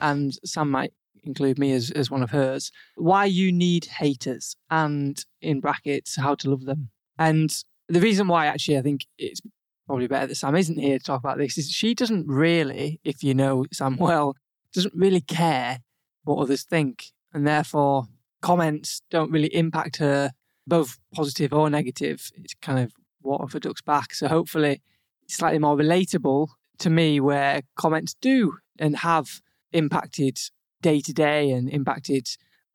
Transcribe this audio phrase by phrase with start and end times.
[0.00, 0.92] and Sam might
[1.24, 6.34] include me as, as one of hers, why you need haters and in brackets, how
[6.36, 6.90] to love them.
[7.18, 7.54] And
[7.88, 9.40] the reason why actually I think it's
[9.86, 13.22] probably better that Sam isn't here to talk about this is she doesn't really, if
[13.22, 14.34] you know Sam well,
[14.72, 15.80] doesn't really care
[16.24, 17.12] what others think.
[17.32, 18.06] And therefore
[18.40, 20.32] comments don't really impact her,
[20.66, 22.30] both positive or negative.
[22.36, 22.92] It's kind of
[23.24, 24.14] water for ducks back.
[24.14, 24.82] So hopefully
[25.28, 29.40] slightly more relatable to me where comments do and have
[29.72, 30.38] impacted
[30.80, 32.28] day to day and impacted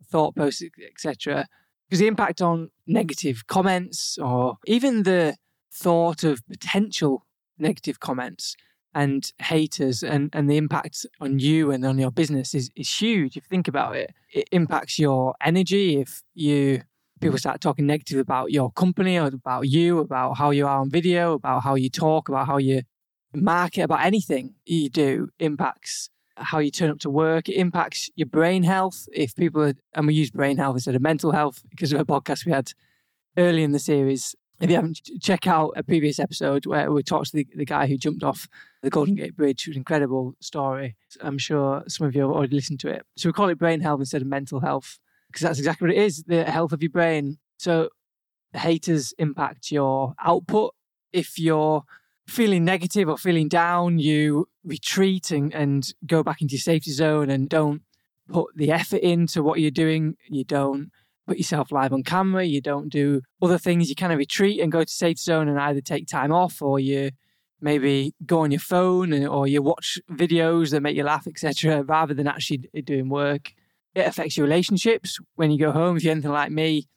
[0.09, 1.47] thought posts, etc.
[1.87, 5.35] Because the impact on negative comments or even the
[5.71, 7.25] thought of potential
[7.59, 8.55] negative comments
[8.93, 13.37] and haters and, and the impact on you and on your business is, is huge
[13.37, 14.13] if you think about it.
[14.33, 16.81] It impacts your energy if you
[17.19, 17.37] people mm-hmm.
[17.37, 21.33] start talking negative about your company or about you, about how you are on video,
[21.33, 22.83] about how you talk, about how you
[23.33, 26.09] market, about anything you do impacts
[26.39, 27.49] how you turn up to work.
[27.49, 29.07] It impacts your brain health.
[29.13, 32.05] If people are, and we use brain health instead of mental health because of a
[32.05, 32.71] podcast we had
[33.37, 34.35] early in the series.
[34.59, 37.85] If you haven't, check out a previous episode where we talked to the, the guy
[37.85, 38.47] who jumped off
[38.81, 40.95] the Golden Gate Bridge, which was an incredible story.
[41.21, 43.03] I'm sure some of you have already listened to it.
[43.17, 44.97] So we call it brain health instead of mental health
[45.37, 47.37] because that's exactly what it is the health of your brain.
[47.57, 47.89] So,
[48.53, 50.73] haters impact your output.
[51.13, 51.83] If you're
[52.25, 57.29] feeling negative or feeling down, you retreat and, and go back into your safety zone
[57.29, 57.83] and don't
[58.27, 60.15] put the effort into what you're doing.
[60.27, 60.89] You don't
[61.27, 62.43] put yourself live on camera.
[62.43, 63.89] You don't do other things.
[63.89, 66.79] You kind of retreat and go to safe zone and either take time off or
[66.79, 67.11] you
[67.61, 72.15] maybe go on your phone or you watch videos that make you laugh, etc., rather
[72.15, 73.53] than actually doing work.
[73.97, 75.97] It affects your relationships when you go home.
[75.97, 76.87] If you're anything like me,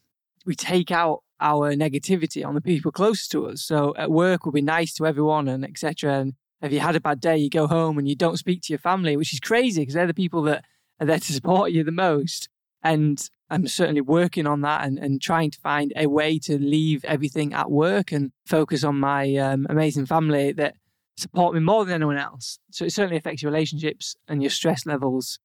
[0.45, 3.63] we take out our negativity on the people closest to us.
[3.63, 6.19] So at work, we'll be nice to everyone and etc.
[6.19, 8.73] And if you had a bad day, you go home and you don't speak to
[8.73, 10.63] your family, which is crazy because they're the people that
[10.99, 12.49] are there to support you the most.
[12.83, 17.03] And I'm certainly working on that and, and trying to find a way to leave
[17.05, 20.75] everything at work and focus on my um, amazing family that
[21.17, 22.59] support me more than anyone else.
[22.69, 25.39] So it certainly affects your relationships and your stress levels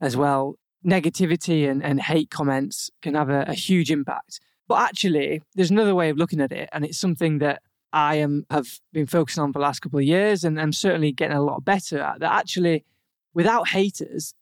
[0.00, 0.54] as well
[0.84, 4.40] negativity and, and hate comments can have a, a huge impact.
[4.68, 8.46] But actually, there's another way of looking at it, and it's something that I am
[8.50, 11.42] have been focusing on for the last couple of years, and I'm certainly getting a
[11.42, 12.20] lot better at.
[12.20, 12.84] That actually,
[13.34, 14.34] without haters,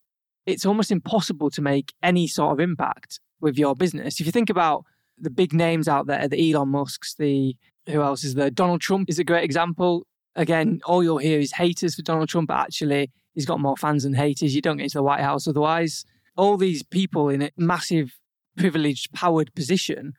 [0.45, 4.21] it's almost impossible to make any sort of impact with your business.
[4.21, 4.85] If you think about
[5.17, 7.57] the big names out there, the Elon Musk's, the
[7.87, 8.51] who else is there?
[8.51, 10.07] Donald Trump is a great example.
[10.37, 14.03] Again, all you'll hear is haters for Donald Trump, but actually, he's got more fans
[14.03, 14.55] than haters.
[14.55, 16.05] You don't get into the White House otherwise
[16.39, 18.19] all these people in a massive,
[18.57, 20.15] privileged, powered position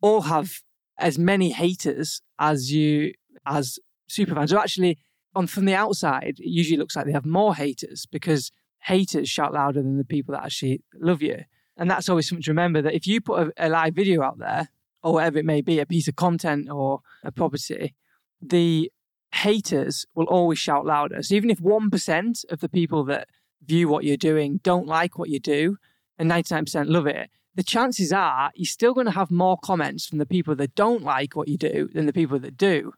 [0.00, 0.62] all have
[0.96, 3.12] as many haters as you
[3.44, 3.78] as
[4.08, 4.50] superfans.
[4.50, 4.98] So actually,
[5.34, 8.50] on from the outside, it usually looks like they have more haters because
[8.84, 11.40] haters shout louder than the people that actually love you.
[11.76, 14.38] And that's always something to remember that if you put a, a live video out
[14.38, 14.70] there,
[15.02, 17.94] or whatever it may be, a piece of content or a property,
[18.40, 18.90] the
[19.34, 21.22] haters will always shout louder.
[21.22, 23.28] So even if 1% of the people that
[23.64, 25.76] view what you're doing, don't like what you do,
[26.18, 30.18] and 99% love it, the chances are you're still going to have more comments from
[30.18, 32.92] the people that don't like what you do than the people that do.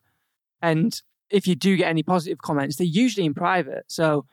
[0.61, 1.01] And
[1.31, 3.85] if you do get any positive comments, they're usually in private.
[3.87, 4.27] So,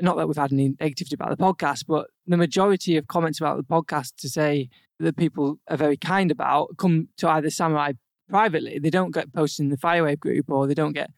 [0.00, 3.56] not that we've had any negativity about the podcast, but the majority of comments about
[3.56, 4.68] the podcast to say
[4.98, 7.94] that people are very kind about come to either Sam or I
[8.28, 8.78] privately.
[8.78, 11.10] They don't get posted in the Firewave group or they don't get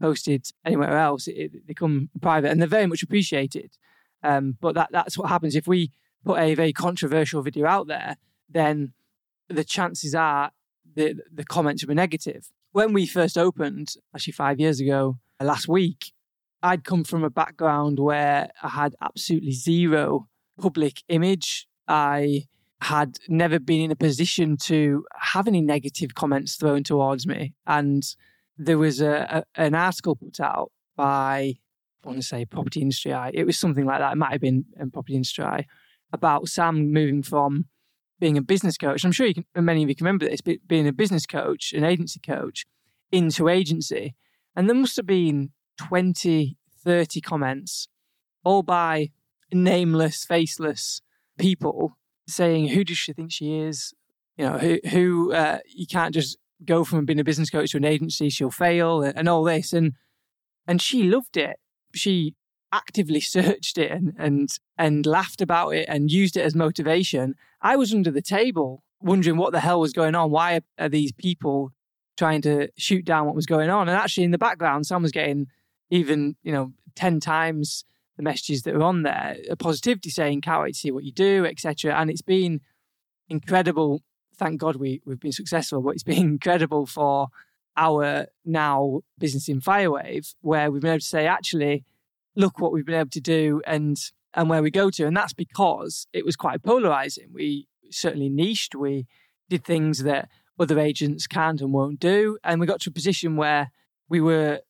[0.00, 1.28] posted anywhere else.
[1.28, 3.76] It, they come private and they're very much appreciated.
[4.22, 5.90] Um, but that that's what happens if we
[6.24, 8.16] put a very controversial video out there.
[8.48, 8.92] Then
[9.48, 10.52] the chances are
[10.94, 12.50] the the comments will be negative.
[12.72, 16.12] When we first opened, actually five years ago, last week,
[16.62, 20.28] I'd come from a background where I had absolutely zero
[20.60, 21.66] public image.
[21.88, 22.46] I
[22.80, 27.54] had never been in a position to have any negative comments thrown towards me.
[27.66, 28.02] And
[28.56, 31.54] there was a, a an article put out by,
[32.04, 33.30] I want to say Property Industry Eye.
[33.32, 34.12] It was something like that.
[34.12, 35.66] It might have been in Property Industry Eye
[36.12, 37.66] about Sam moving from
[38.18, 39.04] being a business coach.
[39.04, 42.20] I'm sure can, many of you can remember this, being a business coach, an agency
[42.20, 42.66] coach,
[43.10, 44.14] into agency.
[44.54, 47.88] And there must have been 20, 30 comments,
[48.44, 49.10] all by
[49.52, 51.00] nameless, faceless
[51.38, 53.94] people saying, Who does she think she is?
[54.36, 57.76] You know, who, who uh, you can't just go from being a business coach to
[57.76, 59.72] an agency, she'll fail, and, and all this.
[59.72, 59.94] And
[60.66, 61.56] and she loved it.
[61.94, 62.34] She
[62.72, 67.34] actively searched it and, and and laughed about it and used it as motivation.
[67.60, 70.30] I was under the table wondering what the hell was going on.
[70.30, 71.72] Why are these people
[72.16, 73.88] trying to shoot down what was going on?
[73.88, 75.48] And actually, in the background, someone was getting
[75.90, 77.84] even you know ten times
[78.16, 81.12] the messages that were on there, a positivity saying, "Can't wait to see what you
[81.12, 81.94] do," etc.
[81.94, 82.60] And it's been
[83.28, 84.02] incredible.
[84.36, 87.28] Thank God we we've been successful, but it's been incredible for
[87.76, 91.84] our now business in Firewave, where we've been able to say, actually,
[92.36, 93.98] look what we've been able to do and
[94.34, 95.06] and where we go to.
[95.06, 97.28] And that's because it was quite polarizing.
[97.32, 98.74] We certainly niched.
[98.74, 99.06] We
[99.50, 100.28] did things that
[100.58, 102.38] other agents can't and won't do.
[102.42, 103.70] And we got to a position where
[104.08, 104.60] we were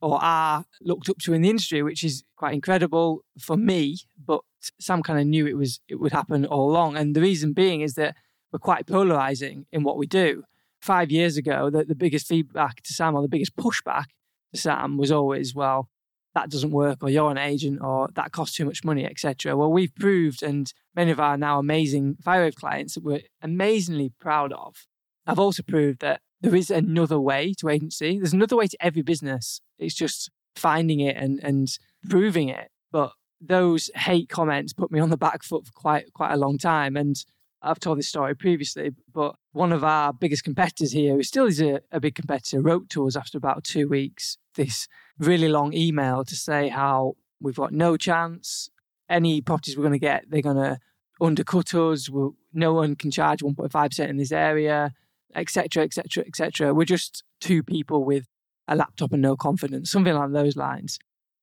[0.00, 3.98] or are looked up to in the industry, which is quite incredible for me.
[4.24, 4.40] But
[4.80, 6.96] Sam kind of knew it was it would happen all along.
[6.96, 8.16] And the reason being is that
[8.50, 10.44] we're quite polarizing in what we do
[10.82, 14.06] five years ago, the, the biggest feedback to Sam or the biggest pushback
[14.52, 15.88] to Sam was always, well,
[16.34, 19.56] that doesn't work, or you're an agent, or that costs too much money, etc.
[19.56, 24.52] Well, we've proved, and many of our now amazing Firewave clients that we're amazingly proud
[24.52, 24.86] of,
[25.26, 28.18] have also proved that there is another way to agency.
[28.18, 29.60] There's another way to every business.
[29.78, 31.68] It's just finding it and and
[32.08, 32.68] proving it.
[32.90, 36.58] But those hate comments put me on the back foot for quite quite a long
[36.58, 37.16] time, and
[37.62, 41.60] I've told this story previously, but one of our biggest competitors here, who still is
[41.60, 44.88] a, a, big competitor, wrote to us after about two weeks this
[45.18, 48.68] really long email to say how we've got no chance.
[49.08, 50.78] Any properties we're going to get, they're going to
[51.20, 52.10] undercut us.
[52.10, 54.92] We'll, no one can charge 1.5% in this area,
[55.34, 56.74] etc., etc., etc.
[56.74, 58.26] We're just two people with
[58.66, 60.98] a laptop and no confidence, something along those lines.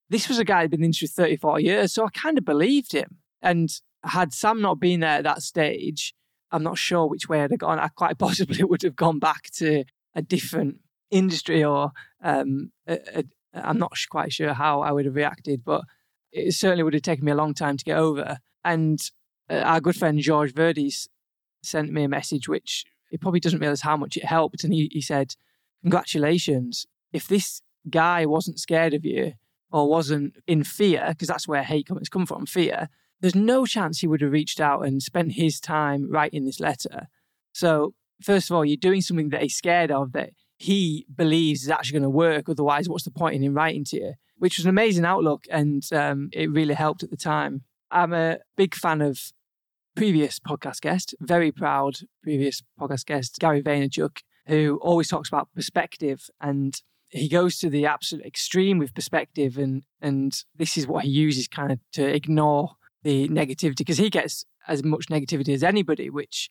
[0.08, 2.36] This was a guy who'd been in the industry 30, 40 years, so I kind
[2.36, 3.18] of believed him.
[3.40, 3.70] And
[4.04, 6.14] had Sam not been there at that stage,
[6.50, 7.78] I'm not sure which way I'd have gone.
[7.78, 10.80] I quite possibly would have gone back to a different
[11.10, 11.92] industry, or
[12.22, 13.24] um, a, a,
[13.54, 15.82] I'm not quite sure how I would have reacted, but
[16.32, 18.38] it certainly would have taken me a long time to get over.
[18.64, 19.00] And
[19.48, 21.08] uh, our good friend George Verdes
[21.62, 24.64] sent me a message, which he probably doesn't realize how much it helped.
[24.64, 25.34] And he, he said,
[25.82, 26.86] Congratulations.
[27.12, 29.32] If this guy wasn't scared of you
[29.72, 32.88] or wasn't in fear, because that's where hate comments come from fear,
[33.20, 37.08] there's no chance he would have reached out and spent his time writing this letter.
[37.52, 41.70] So, first of all, you're doing something that he's scared of that he believes is
[41.70, 42.48] actually going to work.
[42.48, 44.14] Otherwise, what's the point in him writing to you?
[44.36, 47.62] Which was an amazing outlook, and um, it really helped at the time.
[47.90, 49.32] I'm a big fan of
[49.96, 56.28] previous podcast guest, very proud previous podcast guest, Gary Vaynerchuk, who always talks about perspective
[56.40, 61.10] and he goes to the absolute extreme with perspective and and this is what he
[61.10, 62.70] uses kind of to ignore
[63.02, 66.50] the negativity because he gets as much negativity as anybody, which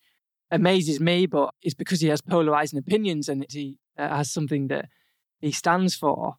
[0.52, 1.26] amazes me.
[1.26, 4.90] But it's because he has polarizing opinions and he uh, has something that
[5.40, 6.36] he stands for.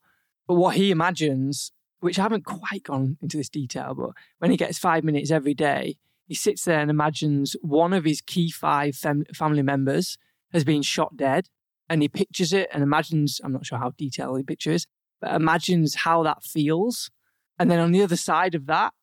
[0.47, 4.57] But what he imagines, which I haven't quite gone into this detail, but when he
[4.57, 8.97] gets five minutes every day, he sits there and imagines one of his key five
[8.97, 10.17] fam- family members
[10.53, 11.49] has been shot dead.
[11.89, 14.87] And he pictures it and imagines, I'm not sure how detailed he pictures,
[15.21, 17.11] but imagines how that feels.
[17.59, 18.95] And then on the other side of that,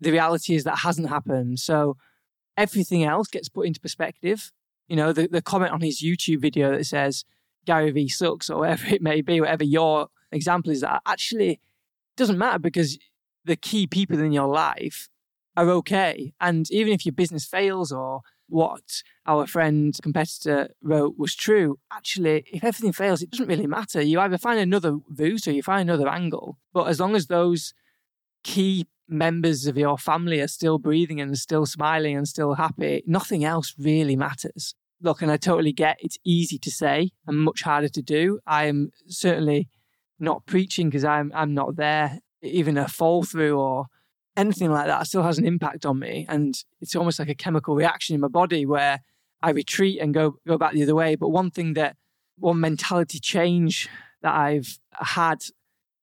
[0.00, 1.60] the reality is that hasn't happened.
[1.60, 1.96] So
[2.56, 4.52] everything else gets put into perspective.
[4.88, 7.24] You know, the, the comment on his YouTube video that says
[7.64, 11.60] Gary Vee sucks or whatever it may be, whatever your example is, that actually
[12.16, 12.98] doesn't matter because
[13.44, 15.08] the key people in your life
[15.56, 16.32] are okay.
[16.40, 22.44] And even if your business fails or what our friend competitor wrote was true, actually,
[22.52, 24.02] if everything fails, it doesn't really matter.
[24.02, 26.58] You either find another route or you find another angle.
[26.72, 27.74] But as long as those
[28.42, 33.44] key members of your family are still breathing and still smiling and still happy, nothing
[33.44, 34.74] else really matters.
[35.02, 38.38] Look, and I totally get it's easy to say and much harder to do.
[38.46, 39.68] I am certainly
[40.18, 42.20] not preaching because I'm I'm not there.
[42.42, 43.86] Even a fall through or
[44.36, 47.74] anything like that still has an impact on me, and it's almost like a chemical
[47.74, 49.00] reaction in my body where
[49.42, 51.16] I retreat and go go back the other way.
[51.16, 51.96] But one thing that
[52.36, 53.88] one mentality change
[54.22, 55.42] that I've had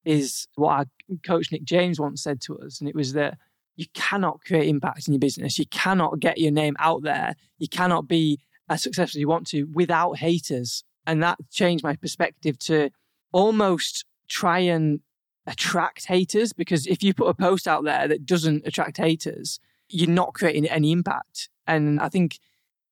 [0.07, 0.85] is what our
[1.25, 2.79] coach Nick James once said to us.
[2.79, 3.37] And it was that
[3.75, 5.59] you cannot create impact in your business.
[5.59, 7.35] You cannot get your name out there.
[7.59, 10.83] You cannot be as successful as you want to without haters.
[11.05, 12.89] And that changed my perspective to
[13.33, 15.01] almost try and
[15.45, 19.59] attract haters because if you put a post out there that doesn't attract haters,
[19.89, 21.49] you're not creating any impact.
[21.65, 22.39] And I think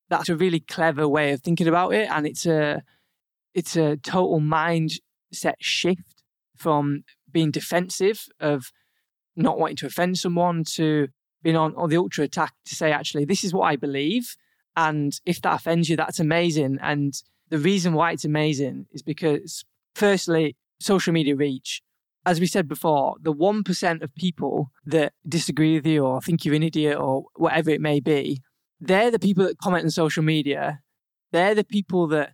[0.10, 2.10] that's a really clever way of thinking about it.
[2.12, 2.84] And it's a
[3.54, 6.15] it's a total mindset shift
[6.56, 8.72] from being defensive of
[9.36, 11.08] not wanting to offend someone to
[11.44, 14.36] being on, on the ultra attack to say, actually, this is what I believe.
[14.76, 16.80] And if that offends you, that's amazing.
[16.82, 17.14] And
[17.50, 21.82] the reason why it's amazing is because, firstly, social media reach.
[22.26, 26.56] As we said before, the 1% of people that disagree with you or think you're
[26.56, 28.42] an idiot or whatever it may be,
[28.80, 30.80] they're the people that comment on social media.
[31.32, 32.34] They're the people that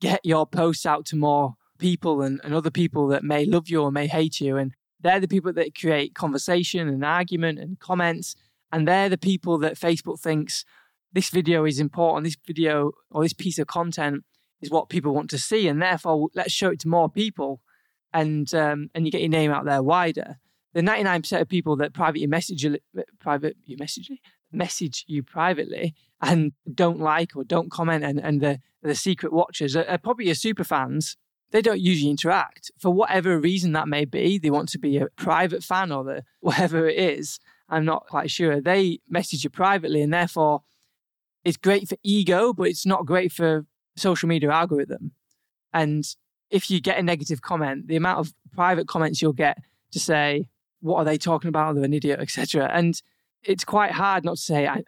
[0.00, 3.82] get your posts out to more people and, and other people that may love you
[3.82, 4.56] or may hate you.
[4.56, 8.36] And they're the people that create conversation and argument and comments.
[8.70, 10.64] And they're the people that Facebook thinks
[11.12, 12.24] this video is important.
[12.24, 14.24] This video or this piece of content
[14.60, 15.66] is what people want to see.
[15.66, 17.60] And therefore, let's show it to more people
[18.12, 20.38] and um, and you get your name out there wider.
[20.72, 22.64] The 99% of people that privately message
[23.18, 24.10] private you message
[24.52, 29.76] message you privately and don't like or don't comment and, and the, the secret watchers
[29.76, 31.16] are, are probably your super fans
[31.50, 34.38] they don't usually interact for whatever reason that may be.
[34.38, 37.38] They want to be a private fan or the whatever it is.
[37.68, 38.60] I'm not quite sure.
[38.60, 40.62] They message you privately, and therefore,
[41.44, 43.64] it's great for ego, but it's not great for
[43.96, 45.12] social media algorithm.
[45.72, 46.04] And
[46.50, 49.58] if you get a negative comment, the amount of private comments you'll get
[49.92, 50.48] to say,
[50.80, 51.74] "What are they talking about?
[51.74, 52.68] They're an idiot," etc.
[52.72, 53.00] And
[53.42, 54.82] it's quite hard not to say, I,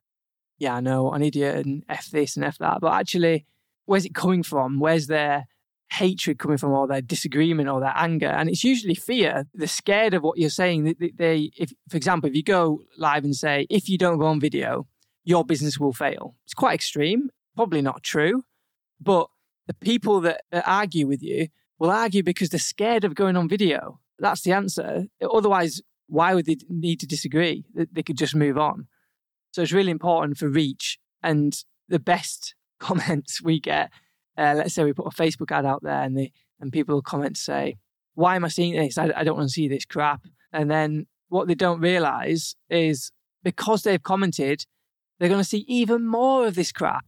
[0.58, 2.80] "Yeah, I know, an idiot," and f this and f that.
[2.80, 3.46] But actually,
[3.84, 4.80] where's it coming from?
[4.80, 5.46] Where's their
[5.92, 8.28] hatred coming from or their disagreement or their anger.
[8.28, 9.46] And it's usually fear.
[9.54, 10.94] They're scared of what you're saying.
[11.16, 14.40] They, if for example if you go live and say if you don't go on
[14.40, 14.86] video
[15.24, 16.34] your business will fail.
[16.44, 17.30] It's quite extreme.
[17.54, 18.42] Probably not true.
[19.00, 19.28] But
[19.68, 23.48] the people that, that argue with you will argue because they're scared of going on
[23.48, 24.00] video.
[24.18, 25.06] That's the answer.
[25.22, 27.64] Otherwise why would they need to disagree?
[27.74, 28.86] They could just move on.
[29.52, 31.56] So it's really important for reach and
[31.88, 33.90] the best comments we get
[34.36, 37.36] uh, let's say we put a Facebook ad out there and the and people comment
[37.36, 37.76] say,
[38.14, 38.98] "Why am I seeing this?
[38.98, 40.22] I, I don't want to see this crap."
[40.52, 43.10] And then what they don't realize is
[43.42, 44.66] because they've commented,
[45.18, 47.06] they're going to see even more of this crap.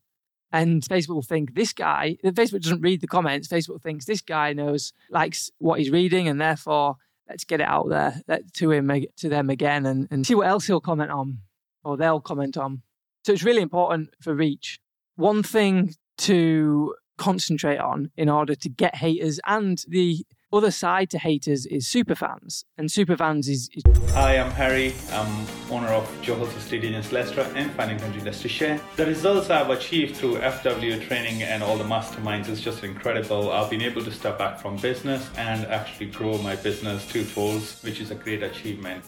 [0.51, 3.49] And Facebook will think this guy, Facebook doesn't read the comments.
[3.49, 6.97] Facebook thinks this guy knows, likes what he's reading, and therefore
[7.29, 8.23] let's get it out there
[8.55, 11.39] to him, to them again, and, and see what else he'll comment on
[11.83, 12.83] or they'll comment on.
[13.25, 14.79] So it's really important for reach.
[15.17, 21.19] One thing to concentrate on in order to get haters and the other side to
[21.19, 24.95] haters is superfans and superfans is, is hi i'm harry.
[25.11, 30.37] I'm owner of johor stadiums leicester and finding country leicestershire the results i've achieved through
[30.37, 33.51] fw training and all the masterminds is just incredible.
[33.51, 37.83] I've been able to step back from business and actually grow my business two folds
[37.83, 39.05] which is a great achievement.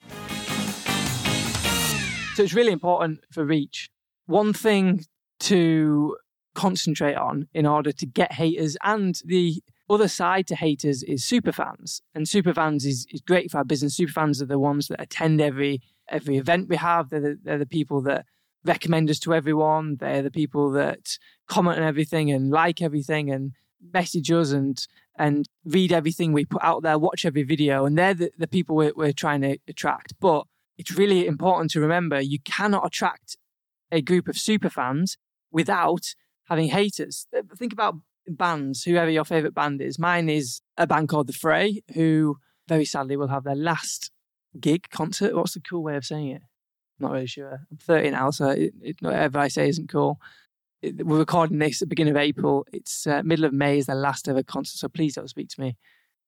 [2.35, 3.89] So it's really important for reach.
[4.27, 5.05] One thing
[5.41, 6.17] to
[6.57, 8.77] concentrate on in order to get haters.
[8.83, 12.01] And the other side to haters is superfans.
[12.15, 13.97] And superfans is, is great for our business.
[13.97, 17.11] Superfans are the ones that attend every every event we have.
[17.11, 18.27] They're the, they're the people that
[18.65, 19.97] recommend us to everyone.
[19.97, 23.53] They're the people that comment on everything and like everything and
[23.93, 24.85] message us and
[25.19, 27.87] and read everything we put out there, watch every video.
[27.87, 30.13] And they're the, the people we're, we're trying to attract.
[30.21, 30.45] But
[30.77, 33.39] it's really important to remember you cannot attract
[33.91, 35.17] a group of superfans
[35.51, 36.15] without
[36.47, 37.27] having haters.
[37.57, 37.97] Think about
[38.29, 39.99] bands, whoever your favorite band is.
[39.99, 42.39] Mine is a band called The Fray, who
[42.69, 44.11] very sadly will have their last
[44.59, 45.35] gig concert.
[45.35, 46.43] What's the cool way of saying it?
[46.99, 47.67] I'm not really sure.
[47.71, 50.19] I'm 30 now, so it, it, whatever I say isn't cool.
[50.83, 52.67] It, we're recording this at the beginning of April.
[52.73, 55.61] It's uh, middle of May is their last ever concert, so please don't speak to
[55.61, 55.77] me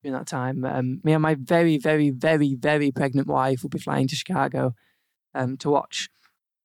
[0.03, 0.65] during that time.
[0.65, 4.75] Um, me and my very, very, very, very pregnant wife will be flying to Chicago
[5.35, 6.09] um, to watch.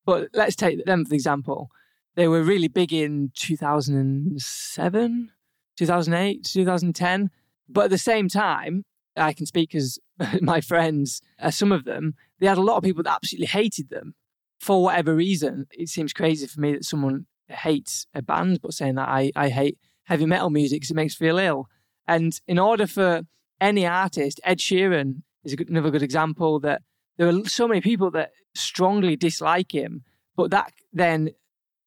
[0.05, 1.69] But let's take them for example.
[2.15, 5.32] They were really big in 2007,
[5.77, 7.32] 2008, 2010.
[7.67, 8.84] But at the same time,
[9.17, 10.00] I can speak as
[10.41, 13.89] my friends, uh, some of them, they had a lot of people that absolutely hated
[13.89, 14.15] them
[14.60, 15.67] for whatever reason.
[15.72, 19.50] It seems crazy for me that someone hates a band, but saying that I, I
[19.50, 21.67] hate heavy metal music because it makes me feel ill.
[22.08, 23.24] And in order for
[23.60, 26.82] any artist, Ed Sheeran is another good example that
[27.17, 30.03] there are so many people that strongly dislike him,
[30.36, 31.32] but that then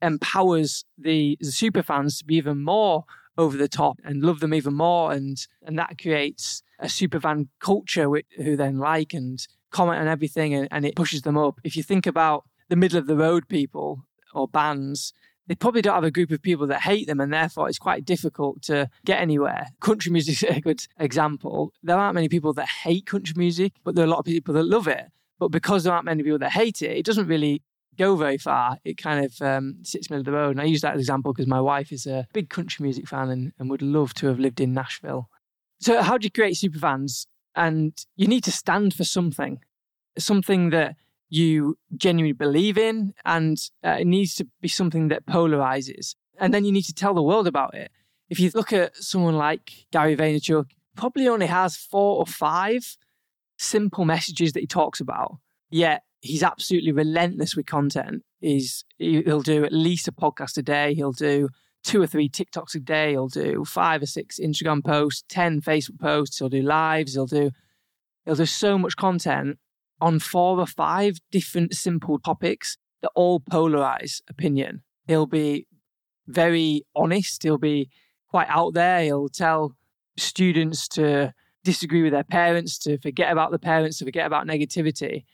[0.06, 3.04] empowers the, the super fans to be even more
[3.38, 7.48] over the top and love them even more and and that creates a super fan
[7.60, 11.60] culture who then like and comment on everything and, and it pushes them up.
[11.64, 15.12] If you think about the middle of the road people or bands,
[15.46, 18.04] they probably don't have a group of people that hate them and therefore it's quite
[18.04, 19.68] difficult to get anywhere.
[19.80, 21.72] Country music is a good example.
[21.82, 24.54] There aren't many people that hate country music, but there are a lot of people
[24.54, 25.06] that love it.
[25.38, 27.62] But because there aren't many people that hate it, it doesn't really
[27.96, 28.78] go very far.
[28.84, 30.50] It kind of um, sits middle of the road.
[30.50, 33.30] And I use that as example because my wife is a big country music fan
[33.30, 35.28] and, and would love to have lived in Nashville.
[35.80, 37.26] So, how do you create superfans?
[37.54, 39.60] And you need to stand for something,
[40.18, 40.96] something that
[41.28, 46.14] you genuinely believe in, and uh, it needs to be something that polarizes.
[46.38, 47.90] And then you need to tell the world about it.
[48.28, 52.96] If you look at someone like Gary Vaynerchuk, probably only has four or five
[53.58, 55.38] simple messages that he talks about,
[55.70, 58.23] yet he's absolutely relentless with content.
[58.40, 60.94] He's he'll do at least a podcast a day.
[60.94, 61.49] He'll do
[61.82, 63.11] two or three TikToks a day.
[63.12, 66.38] He'll do five or six Instagram posts, ten Facebook posts.
[66.38, 67.14] He'll do lives.
[67.14, 67.50] He'll do
[68.25, 69.58] he'll do so much content
[70.00, 74.82] on four or five different simple topics that all polarize opinion.
[75.06, 75.66] He'll be
[76.26, 77.42] very honest.
[77.42, 77.88] He'll be
[78.28, 79.00] quite out there.
[79.02, 79.76] He'll tell
[80.18, 81.32] students to
[81.64, 85.25] disagree with their parents, to forget about the parents, to forget about negativity.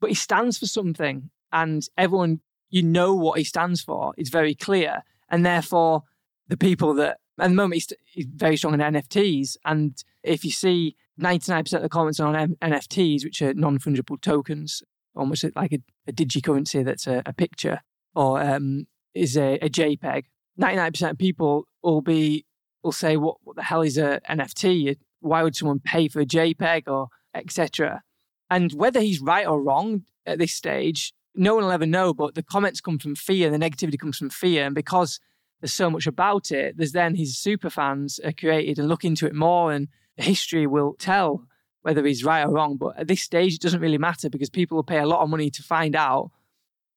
[0.00, 4.12] But he stands for something, and everyone, you know what he stands for.
[4.16, 5.02] It's very clear.
[5.28, 6.02] And therefore,
[6.48, 9.56] the people that, at the moment, he's, he's very strong in NFTs.
[9.64, 14.20] And if you see 99% of the comments on M- NFTs, which are non fungible
[14.20, 14.82] tokens,
[15.14, 17.80] almost like a, a digicurrency that's a, a picture
[18.14, 20.24] or um, is a, a, JPEG.
[20.60, 22.44] 99% of people will be
[22.82, 24.96] will say, "What, what the hell is a NFT?
[25.20, 28.02] Why would someone pay for a JPEG or etc."
[28.50, 32.14] And whether he's right or wrong at this stage, no one will ever know.
[32.14, 35.20] But the comments come from fear, the negativity comes from fear, and because
[35.60, 39.26] there's so much about it, there's then his super fans are created and look into
[39.26, 41.46] it more and history will tell
[41.82, 42.76] whether he's right or wrong.
[42.76, 45.30] But at this stage, it doesn't really matter because people will pay a lot of
[45.30, 46.30] money to find out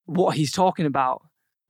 [0.05, 1.21] what he's talking about.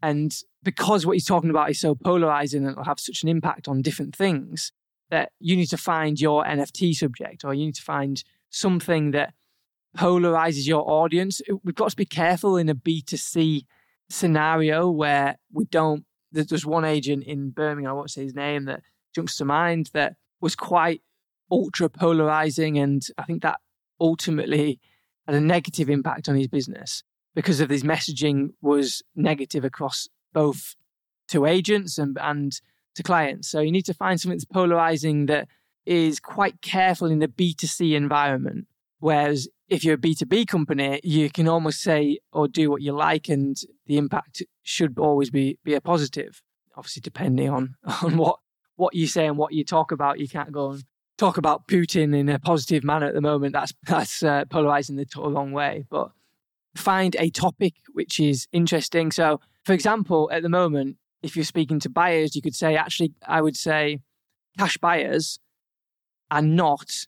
[0.01, 0.33] And
[0.63, 3.81] because what he's talking about is so polarizing and will have such an impact on
[3.81, 4.71] different things,
[5.09, 9.33] that you need to find your NFT subject or you need to find something that
[9.97, 11.41] polarizes your audience.
[11.63, 13.65] We've got to be careful in a B2C
[14.09, 16.05] scenario where we don't.
[16.31, 18.81] There's one agent in Birmingham, I won't say his name, that
[19.15, 21.01] jumps to mind that was quite
[21.51, 22.77] ultra polarizing.
[22.77, 23.59] And I think that
[23.99, 24.79] ultimately
[25.25, 27.03] had a negative impact on his business
[27.35, 30.75] because of his messaging was negative across both
[31.29, 32.59] to agents and, and
[32.95, 33.49] to clients.
[33.49, 35.47] So you need to find something that's polarizing that
[35.85, 38.67] is quite careful in the B2C environment.
[38.99, 43.29] Whereas if you're a B2B company, you can almost say or do what you like
[43.29, 46.41] and the impact should always be, be a positive.
[46.75, 48.39] Obviously, depending on, on what,
[48.75, 50.83] what you say and what you talk about, you can't go and
[51.17, 53.53] talk about Putin in a positive manner at the moment.
[53.53, 55.85] That's that's uh, polarizing the wrong way.
[55.89, 56.11] But
[56.75, 59.11] find a topic which is interesting.
[59.11, 63.13] So, for example, at the moment, if you're speaking to buyers, you could say, actually,
[63.27, 63.99] I would say,
[64.57, 65.39] cash buyers
[66.31, 67.05] are not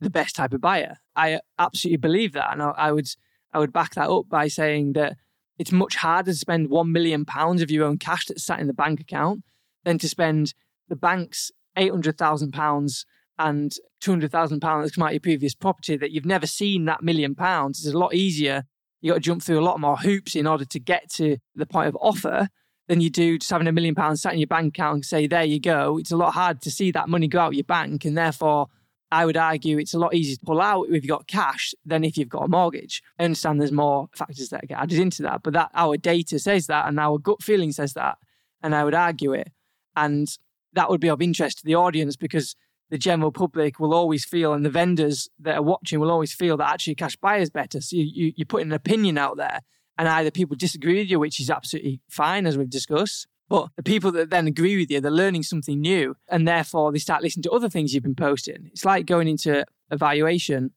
[0.00, 0.98] the best type of buyer.
[1.16, 3.08] I absolutely believe that, and I, I would
[3.52, 5.16] I would back that up by saying that
[5.58, 8.66] it's much harder to spend one million pounds of your own cash that's sat in
[8.66, 9.42] the bank account
[9.84, 10.54] than to spend
[10.88, 13.04] the bank's £800,000
[13.38, 17.34] and £200,000 that's come out of your previous property that you've never seen that million
[17.34, 18.64] pounds, it's a lot easier.
[19.00, 21.66] You've got to jump through a lot more hoops in order to get to the
[21.66, 22.48] point of offer
[22.88, 25.26] than you do just having a million pounds sat in your bank account and say,
[25.26, 25.98] there you go.
[25.98, 28.04] It's a lot harder to see that money go out your bank.
[28.04, 28.68] And therefore,
[29.10, 32.04] I would argue it's a lot easier to pull out if you've got cash than
[32.04, 33.02] if you've got a mortgage.
[33.18, 36.66] I understand there's more factors that get added into that, but that our data says
[36.66, 38.18] that and our gut feeling says that.
[38.62, 39.50] And I would argue it.
[39.96, 40.28] And
[40.74, 42.54] that would be of interest to the audience because
[42.90, 46.56] the general public will always feel, and the vendors that are watching will always feel
[46.56, 47.80] that actually cash buy is better.
[47.80, 49.60] So you, you, you put an opinion out there,
[49.98, 53.82] and either people disagree with you, which is absolutely fine, as we've discussed, but the
[53.82, 57.44] people that then agree with you, they're learning something new, and therefore they start listening
[57.44, 58.68] to other things you've been posting.
[58.72, 60.72] It's like going into evaluation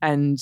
[0.00, 0.40] and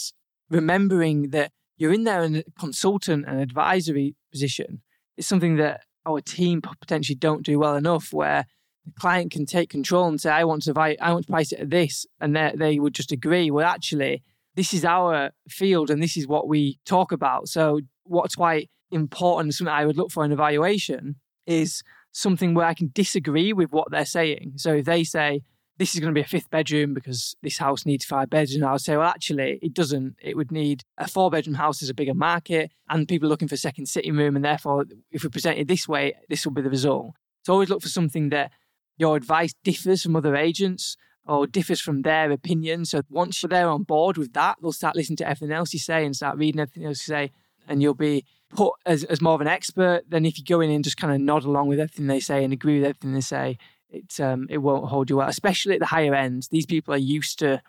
[0.48, 4.80] remembering that you're in there in a consultant and advisory position.
[5.16, 8.46] It's something that our team potentially don't do well enough, where
[8.86, 11.52] the client can take control and say, I want to buy, I want to price
[11.52, 12.06] it at this.
[12.20, 14.22] And they, they would just agree, well, actually,
[14.54, 17.48] this is our field and this is what we talk about.
[17.48, 22.74] So what's quite important, something I would look for in evaluation is something where I
[22.74, 24.54] can disagree with what they're saying.
[24.56, 25.42] So if they say,
[25.80, 28.62] this is going to be a fifth bedroom because this house needs five bedrooms.
[28.62, 30.16] I'll say, well, actually, it doesn't.
[30.20, 33.56] It would need a four bedroom house as a bigger market and people looking for
[33.56, 34.36] second sitting room.
[34.36, 37.12] And therefore, if we present it this way, this will be the result.
[37.46, 38.52] So always look for something that
[38.98, 42.84] your advice differs from other agents or differs from their opinion.
[42.84, 46.04] So once they're on board with that, they'll start listening to everything else you say
[46.04, 47.30] and start reading everything else you say,
[47.68, 50.70] and you'll be put as, as more of an expert than if you go in
[50.70, 53.20] and just kind of nod along with everything they say and agree with everything they
[53.20, 53.58] say.
[53.88, 56.48] It um, it won't hold you well, especially at the higher ends.
[56.48, 57.60] These people are used to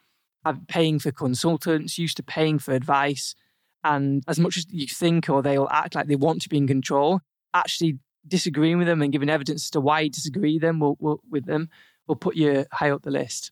[0.68, 3.34] paying for consultants, used to paying for advice,
[3.84, 6.68] and as much as you think or they'll act like they want to be in
[6.68, 7.22] control,
[7.54, 11.22] actually disagreeing with them and giving evidence as to why you disagree them will, will,
[11.30, 11.70] with them
[12.08, 13.52] will put you high up the list.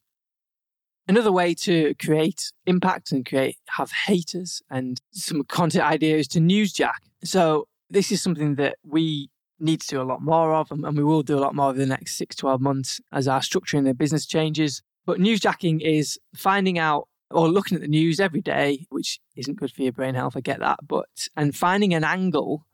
[1.10, 7.00] Another way to create impact and create have haters and some content ideas to newsjack.
[7.24, 11.04] So this is something that we need to do a lot more of, and, we
[11.04, 13.86] will do a lot more over the next six, 12 months as our structure in
[13.86, 14.84] the business changes.
[15.08, 19.72] But newsjacking is finding out or looking at the news every day, which isn't good
[19.72, 22.68] for your brain health, I get that, but and finding an angle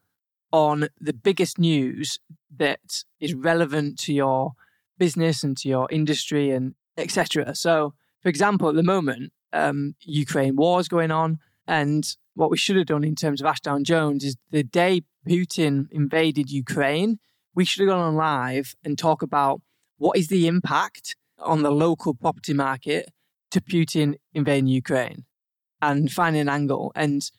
[0.51, 2.19] on the biggest news
[2.53, 4.55] that is relevant to your
[4.97, 7.55] business and to your industry and etc.
[7.55, 7.93] So,
[8.25, 12.75] for example, at the moment, um, Ukraine war is going on, and what we should
[12.75, 17.19] have done in terms of Ashdown Jones is the day Putin invaded Ukraine,
[17.53, 19.61] we should have gone on live and talk about
[19.99, 23.11] what is the impact on the local property market
[23.51, 25.25] to Putin invading Ukraine
[25.79, 26.91] and finding an angle.
[26.95, 27.29] And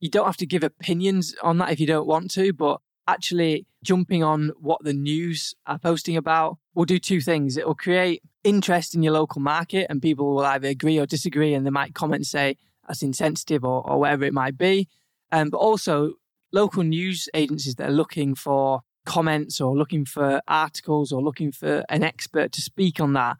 [0.00, 3.66] you don't have to give opinions on that if you don't want to, but actually
[3.84, 7.56] jumping on what the news are posting about will do two things.
[7.56, 11.54] It will create interest in your local market, and people will either agree or disagree,
[11.54, 12.56] and they might comment and say
[12.86, 14.88] that's insensitive or, or whatever it might be.
[15.32, 16.14] Um, but also,
[16.52, 21.84] local news agencies that are looking for comments or looking for articles or looking for
[21.88, 23.36] an expert to speak on that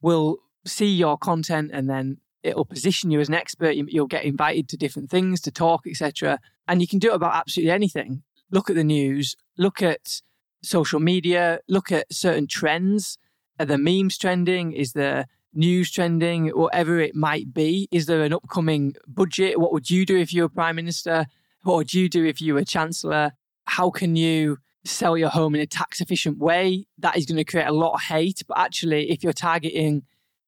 [0.00, 3.76] will see your content and then it'll position you as an expert.
[3.76, 6.38] You'll get invited to different things to talk, etc.
[6.68, 8.22] And you can do it about absolutely anything.
[8.50, 10.20] Look at the news, look at
[10.64, 13.18] social media, look at certain trends.
[13.58, 14.72] Are the memes trending?
[14.72, 16.48] Is the news trending?
[16.48, 17.88] Whatever it might be.
[17.90, 19.58] Is there an upcoming budget?
[19.58, 21.26] What would you do if you were prime minister?
[21.62, 23.32] What would you do if you were chancellor?
[23.66, 26.86] How can you sell your home in a tax efficient way?
[26.98, 28.42] That is going to create a lot of hate.
[28.46, 30.02] But actually, if you're targeting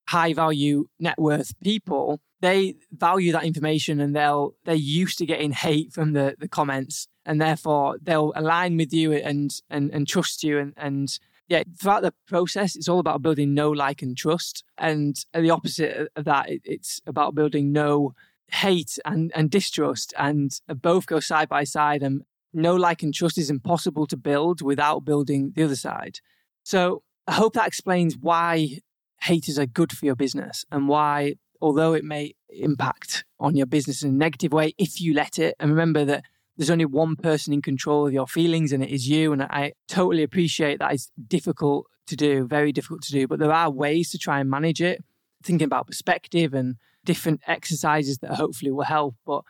[0.09, 5.53] high value net worth people, they value that information and they'll they're used to getting
[5.53, 10.43] hate from the the comments and therefore they'll align with you and and and trust
[10.43, 10.59] you.
[10.59, 14.65] And and yeah throughout the process it's all about building know like and trust.
[14.79, 18.15] And the opposite of that it's about building no
[18.51, 20.15] hate and and distrust.
[20.17, 22.23] And both go side by side and
[22.55, 26.21] know like and trust is impossible to build without building the other side.
[26.63, 28.81] So I hope that explains why
[29.21, 34.03] haters are good for your business and why, although it may impact on your business
[34.03, 36.25] in a negative way, if you let it, and remember that
[36.57, 39.33] there's only one person in control of your feelings and it is you.
[39.33, 43.53] And I totally appreciate that it's difficult to do, very difficult to do, but there
[43.53, 45.05] are ways to try and manage it.
[45.43, 49.43] Thinking about perspective and different exercises that hopefully will help, but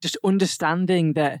[0.00, 1.40] just understanding that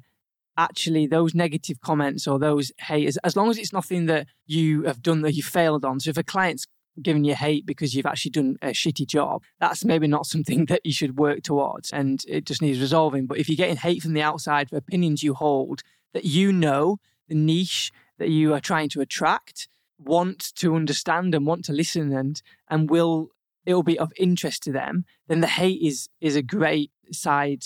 [0.56, 5.02] actually those negative comments or those haters, as long as it's nothing that you have
[5.02, 6.00] done that you failed on.
[6.00, 6.66] So if a client's
[7.02, 10.84] giving you hate because you've actually done a shitty job, that's maybe not something that
[10.84, 13.26] you should work towards and it just needs resolving.
[13.26, 16.98] But if you're getting hate from the outside for opinions you hold that you know,
[17.28, 22.12] the niche that you are trying to attract, want to understand and want to listen
[22.12, 23.30] and and will
[23.66, 27.62] it'll be of interest to them, then the hate is is a great side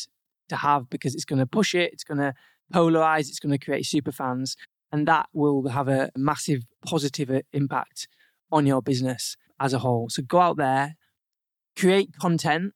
[0.48, 2.34] to have because it's going to push it, it's going to
[2.72, 4.56] polarize, it's going to create super fans,
[4.92, 8.08] and that will have a massive positive uh, impact
[8.50, 10.08] on your business as a whole.
[10.08, 10.96] So go out there,
[11.76, 12.74] create content,